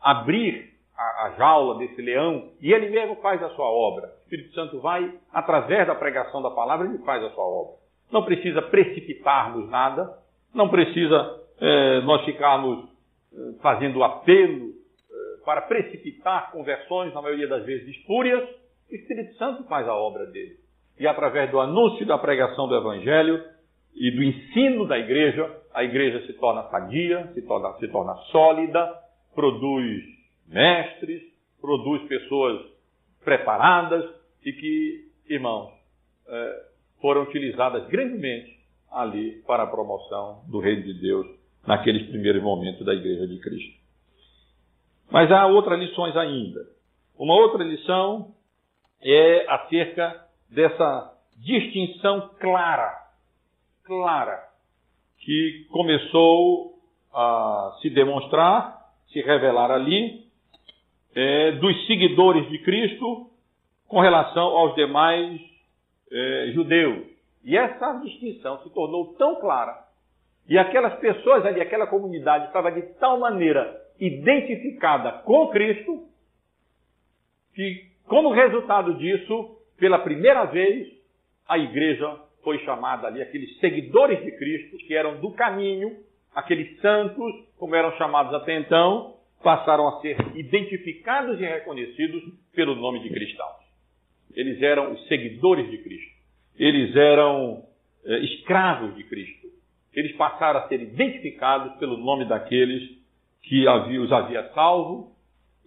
[0.00, 4.06] Abrir a, a, jaula desse leão e ele mesmo faz a sua obra.
[4.06, 7.74] O Espírito Santo vai, através da pregação da palavra, ele faz a sua obra.
[8.12, 10.18] Não precisa precipitarmos nada,
[10.54, 12.88] não precisa é, nós ficarmos
[13.32, 18.48] é, fazendo apelo é, para precipitar conversões, na maioria das vezes espúrias.
[18.90, 20.56] O Espírito Santo faz a obra dele.
[20.98, 23.42] E através do anúncio da pregação do Evangelho
[23.96, 28.94] e do ensino da igreja, a igreja se torna sadia, se torna, se torna sólida,
[29.34, 30.14] produz
[30.46, 31.22] mestres,
[31.60, 32.60] produz pessoas
[33.24, 34.04] preparadas
[34.44, 35.72] e que, irmãos,
[36.28, 36.66] é,
[37.00, 38.58] foram utilizadas grandemente
[38.90, 41.26] ali para a promoção do reino de Deus
[41.66, 43.84] naqueles primeiros momentos da Igreja de Cristo.
[45.10, 46.60] Mas há outras lições ainda.
[47.18, 48.34] Uma outra lição
[49.00, 52.92] é acerca dessa distinção clara,
[53.84, 54.48] clara,
[55.18, 56.78] que começou
[57.12, 58.78] a se demonstrar,
[59.12, 60.23] se revelar ali,
[61.14, 63.30] é, dos seguidores de Cristo
[63.86, 65.40] com relação aos demais
[66.10, 67.06] é, judeus.
[67.44, 69.84] E essa distinção se tornou tão clara,
[70.48, 76.06] e aquelas pessoas ali, aquela comunidade estava de tal maneira identificada com Cristo,
[77.54, 80.88] que, como resultado disso, pela primeira vez,
[81.48, 85.96] a igreja foi chamada ali, aqueles seguidores de Cristo, que eram do caminho,
[86.34, 89.13] aqueles santos, como eram chamados até então,
[89.44, 93.62] passaram a ser identificados e reconhecidos pelo nome de cristãos.
[94.34, 96.14] Eles eram os seguidores de Cristo.
[96.58, 97.64] Eles eram
[98.04, 99.46] é, escravos de Cristo.
[99.92, 102.82] Eles passaram a ser identificados pelo nome daqueles
[103.42, 105.14] que havia, os havia salvo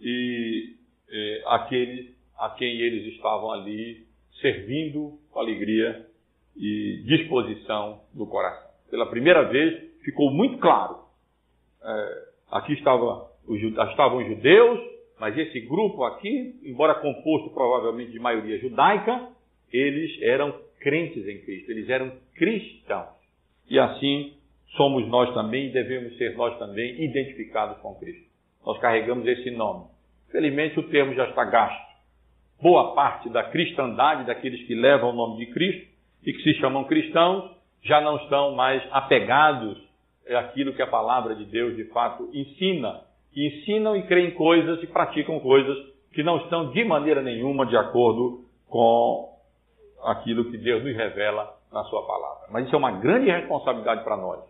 [0.00, 0.74] e
[1.10, 4.06] é, aqueles a quem eles estavam ali
[4.40, 6.06] servindo com alegria
[6.56, 8.68] e disposição do coração.
[8.90, 10.98] Pela primeira vez ficou muito claro.
[11.82, 14.80] É, aqui estava estavam judeus,
[15.18, 19.28] mas esse grupo aqui, embora composto provavelmente de maioria judaica,
[19.72, 23.18] eles eram crentes em Cristo, eles eram cristãos.
[23.68, 24.34] E assim
[24.76, 28.28] somos nós também e devemos ser nós também identificados com Cristo.
[28.64, 29.86] Nós carregamos esse nome.
[30.30, 31.88] Felizmente o termo já está gasto.
[32.60, 35.88] Boa parte da cristandade, daqueles que levam o nome de Cristo
[36.24, 39.78] e que se chamam cristãos, já não estão mais apegados
[40.28, 43.00] àquilo que a palavra de Deus de fato ensina
[43.38, 45.78] que ensinam e creem coisas e praticam coisas
[46.12, 49.32] que não estão de maneira nenhuma de acordo com
[50.02, 52.48] aquilo que Deus nos revela na Sua palavra.
[52.50, 54.40] Mas isso é uma grande responsabilidade para nós.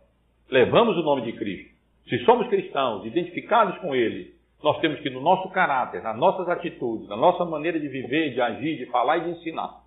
[0.51, 1.71] Levamos o nome de Cristo.
[2.09, 7.07] Se somos cristãos, identificados com Ele, nós temos que, no nosso caráter, nas nossas atitudes,
[7.11, 9.83] na nossa maneira de viver, de agir, de falar e de ensinar,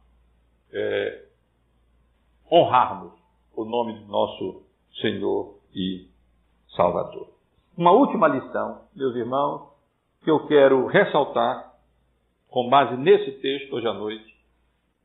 [0.71, 1.23] é,
[2.51, 3.13] honrarmos
[3.55, 4.61] o nome do nosso
[5.01, 6.05] Senhor e
[6.75, 7.30] Salvador.
[7.81, 9.73] Uma última lição, meus irmãos,
[10.23, 11.73] que eu quero ressaltar,
[12.47, 14.37] com base nesse texto hoje à noite,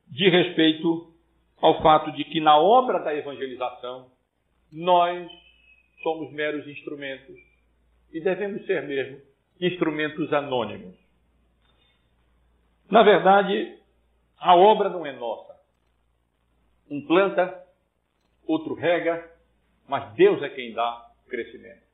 [0.07, 1.11] de respeito
[1.59, 4.11] ao fato de que na obra da evangelização
[4.71, 5.27] nós
[6.03, 7.35] somos meros instrumentos
[8.13, 9.21] e devemos ser mesmo
[9.59, 10.95] instrumentos anônimos.
[12.91, 13.75] Na verdade,
[14.37, 15.59] a obra não é nossa.
[16.91, 17.59] Um planta,
[18.45, 19.31] outro rega,
[19.89, 21.86] mas Deus é quem dá crescimento.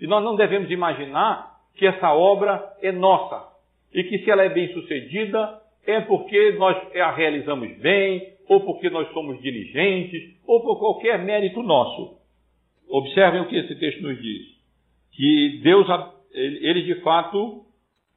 [0.00, 3.54] E nós não devemos imaginar que essa obra é nossa
[3.92, 8.90] e que se ela é bem sucedida é porque nós a realizamos bem, ou porque
[8.90, 12.18] nós somos diligentes, ou por qualquer mérito nosso.
[12.88, 14.42] Observem o que esse texto nos diz.
[15.12, 15.86] Que Deus,
[16.32, 17.64] eles de fato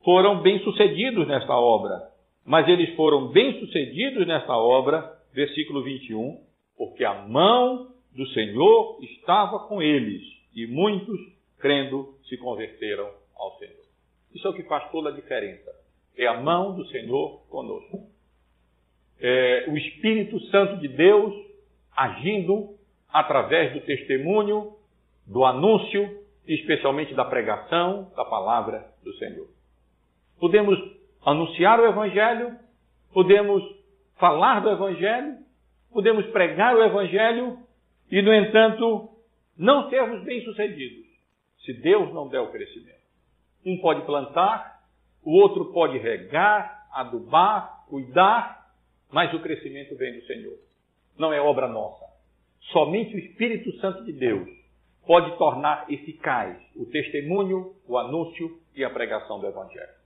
[0.03, 2.01] foram bem-sucedidos nesta obra.
[2.45, 5.03] Mas eles foram bem-sucedidos nesta obra,
[5.33, 6.37] versículo 21,
[6.77, 10.23] porque a mão do Senhor estava com eles,
[10.55, 11.19] e muitos
[11.59, 13.85] crendo, se converteram ao Senhor.
[14.33, 15.71] Isso é o que faz toda a diferença.
[16.17, 18.07] É a mão do Senhor conosco.
[19.19, 21.33] É o Espírito Santo de Deus
[21.95, 22.75] agindo
[23.09, 24.75] através do testemunho,
[25.25, 29.47] do anúncio, especialmente da pregação da palavra do Senhor.
[30.39, 30.77] Podemos
[31.25, 32.55] anunciar o Evangelho,
[33.11, 33.63] podemos
[34.17, 35.37] falar do Evangelho,
[35.91, 37.57] podemos pregar o Evangelho
[38.11, 39.09] e, no entanto,
[39.57, 41.06] não sermos bem-sucedidos
[41.67, 42.95] se Deus não der o crescimento.
[43.65, 44.79] Um pode plantar,
[45.21, 48.71] o outro pode regar, adubar, cuidar,
[49.11, 50.57] mas o crescimento vem do Senhor.
[51.19, 52.05] Não é obra nossa.
[52.71, 54.47] Somente o Espírito Santo de Deus
[55.05, 59.97] pode tornar eficaz o testemunho, o anúncio e a pregação do Evangelho.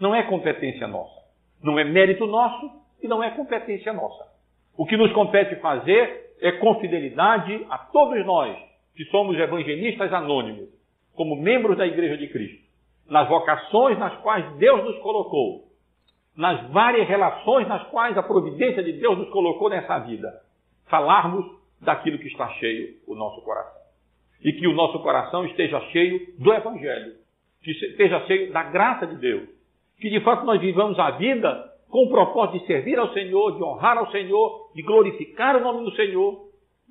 [0.00, 1.22] Não é competência nossa.
[1.62, 2.70] Não é mérito nosso
[3.02, 4.26] e não é competência nossa.
[4.74, 8.56] O que nos compete fazer é com fidelidade a todos nós
[8.96, 10.68] que somos evangelistas anônimos,
[11.14, 12.62] como membros da Igreja de Cristo,
[13.08, 15.64] nas vocações nas quais Deus nos colocou,
[16.36, 20.32] nas várias relações nas quais a providência de Deus nos colocou nessa vida,
[20.86, 21.46] falarmos
[21.80, 23.82] daquilo que está cheio o nosso coração.
[24.42, 27.14] E que o nosso coração esteja cheio do Evangelho,
[27.62, 29.48] que esteja cheio da graça de Deus,
[29.98, 33.62] que de fato nós vivamos a vida com o propósito de servir ao Senhor, de
[33.62, 36.48] honrar ao Senhor, de glorificar o nome do Senhor,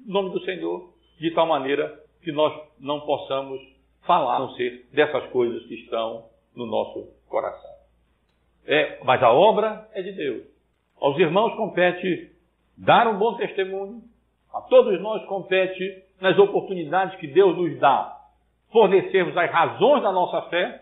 [0.07, 1.93] o nome do Senhor, de tal maneira
[2.23, 3.59] que nós não possamos
[4.05, 6.25] falar, não ser dessas coisas que estão
[6.55, 7.71] no nosso coração.
[8.65, 10.43] É, mas a obra é de Deus.
[10.99, 12.31] Aos irmãos compete
[12.77, 14.01] dar um bom testemunho,
[14.53, 18.17] a todos nós compete, nas oportunidades que Deus nos dá,
[18.71, 20.81] fornecermos as razões da nossa fé,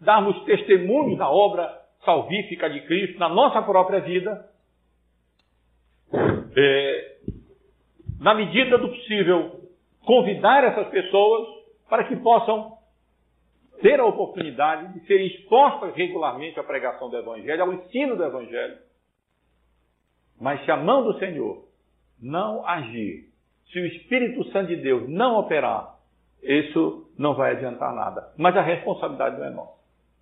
[0.00, 4.48] darmos testemunho da obra salvífica de Cristo na nossa própria vida,
[6.56, 7.16] é,
[8.20, 9.60] na medida do possível,
[10.04, 11.55] convidar essas pessoas
[11.88, 12.76] para que possam
[13.80, 18.78] ter a oportunidade de serem expostas regularmente à pregação do Evangelho, ao ensino do Evangelho.
[20.40, 21.64] Mas se a mão do Senhor
[22.20, 23.28] não agir,
[23.72, 25.96] se o Espírito Santo de Deus não operar,
[26.42, 28.32] isso não vai adiantar nada.
[28.36, 29.76] Mas a responsabilidade não é nossa.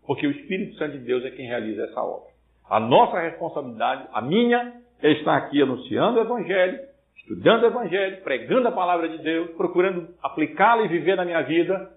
[0.06, 2.30] Porque o Espírito Santo de Deus é quem realiza essa obra.
[2.68, 6.78] A nossa responsabilidade, a minha, é estar aqui anunciando o Evangelho,
[7.16, 11.90] estudando o Evangelho, pregando a palavra de Deus, procurando aplicá-la e viver na minha vida,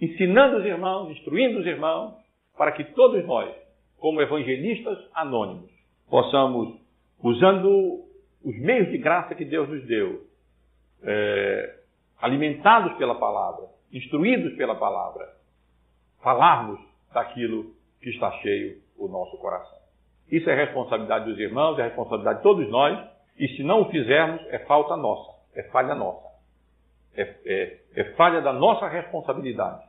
[0.00, 2.14] ensinando os irmãos, instruindo os irmãos,
[2.56, 3.54] para que todos nós,
[3.98, 5.70] como evangelistas anônimos,
[6.08, 6.80] possamos,
[7.22, 8.04] usando
[8.44, 10.22] os meios de graça que Deus nos deu,
[11.02, 11.78] é,
[12.20, 15.28] alimentados pela palavra, instruídos pela palavra,
[16.22, 16.80] falarmos
[17.12, 19.78] daquilo que está cheio o nosso coração.
[20.30, 22.98] Isso é responsabilidade dos irmãos, é responsabilidade de todos nós,
[23.38, 26.26] e se não o fizermos, é falta nossa, é falha nossa.
[27.14, 29.82] É, é, é falha da nossa responsabilidade.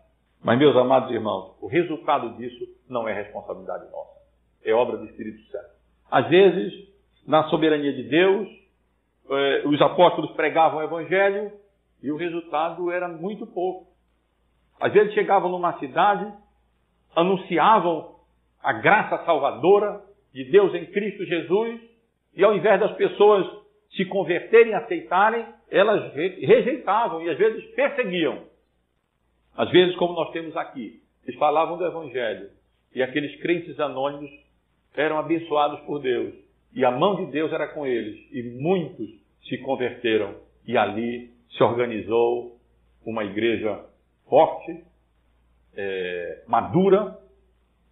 [0.44, 4.20] Mas, meus amados irmãos, o resultado disso não é responsabilidade nossa.
[4.64, 5.70] É obra do Espírito Santo.
[6.10, 6.74] Às vezes,
[7.28, 8.48] na soberania de Deus,
[9.30, 11.52] eh, os apóstolos pregavam o Evangelho
[12.02, 13.88] e o resultado era muito pouco.
[14.80, 16.32] Às vezes chegavam numa cidade
[17.16, 18.16] anunciavam
[18.62, 20.02] a graça salvadora
[20.34, 21.82] de Deus em Cristo Jesus,
[22.36, 23.46] e ao invés das pessoas
[23.96, 28.44] se converterem aceitarem, elas rejeitavam e às vezes perseguiam.
[29.56, 32.50] Às vezes, como nós temos aqui, eles falavam do Evangelho
[32.94, 34.32] e aqueles crentes anônimos
[34.96, 36.34] eram abençoados por Deus
[36.74, 39.10] e a mão de Deus era com eles e muitos
[39.48, 42.58] se converteram e ali se organizou
[43.06, 43.84] uma igreja
[44.28, 44.84] forte,
[45.76, 47.18] é, madura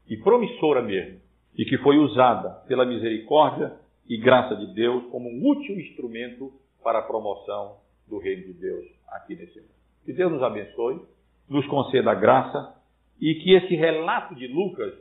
[0.07, 1.19] e promissora mesmo,
[1.57, 3.73] e que foi usada pela misericórdia
[4.09, 6.51] e graça de Deus como um útil instrumento
[6.83, 7.77] para a promoção
[8.07, 9.71] do reino de Deus aqui nesse mundo.
[10.05, 11.01] Que Deus nos abençoe,
[11.49, 12.75] nos conceda a graça
[13.19, 14.93] e que esse relato de Lucas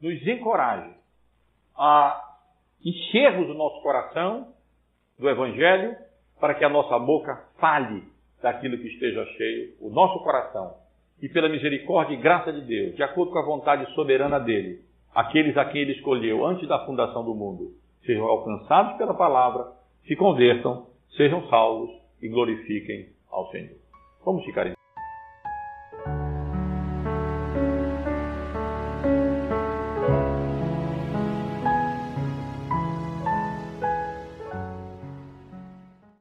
[0.00, 0.90] nos encoraje
[1.76, 2.36] a
[2.84, 4.52] enchermos o nosso coração
[5.18, 5.96] do Evangelho
[6.40, 8.02] para que a nossa boca fale
[8.40, 10.76] daquilo que esteja cheio, o nosso coração
[11.20, 14.80] e pela misericórdia e graça de Deus, de acordo com a vontade soberana dele,
[15.14, 17.72] aqueles a quem ele escolheu antes da fundação do mundo,
[18.04, 19.72] sejam alcançados pela palavra,
[20.06, 20.86] se convertam,
[21.16, 21.90] sejam salvos
[22.22, 23.76] e glorifiquem ao Senhor.
[24.24, 24.77] Vamos ficar em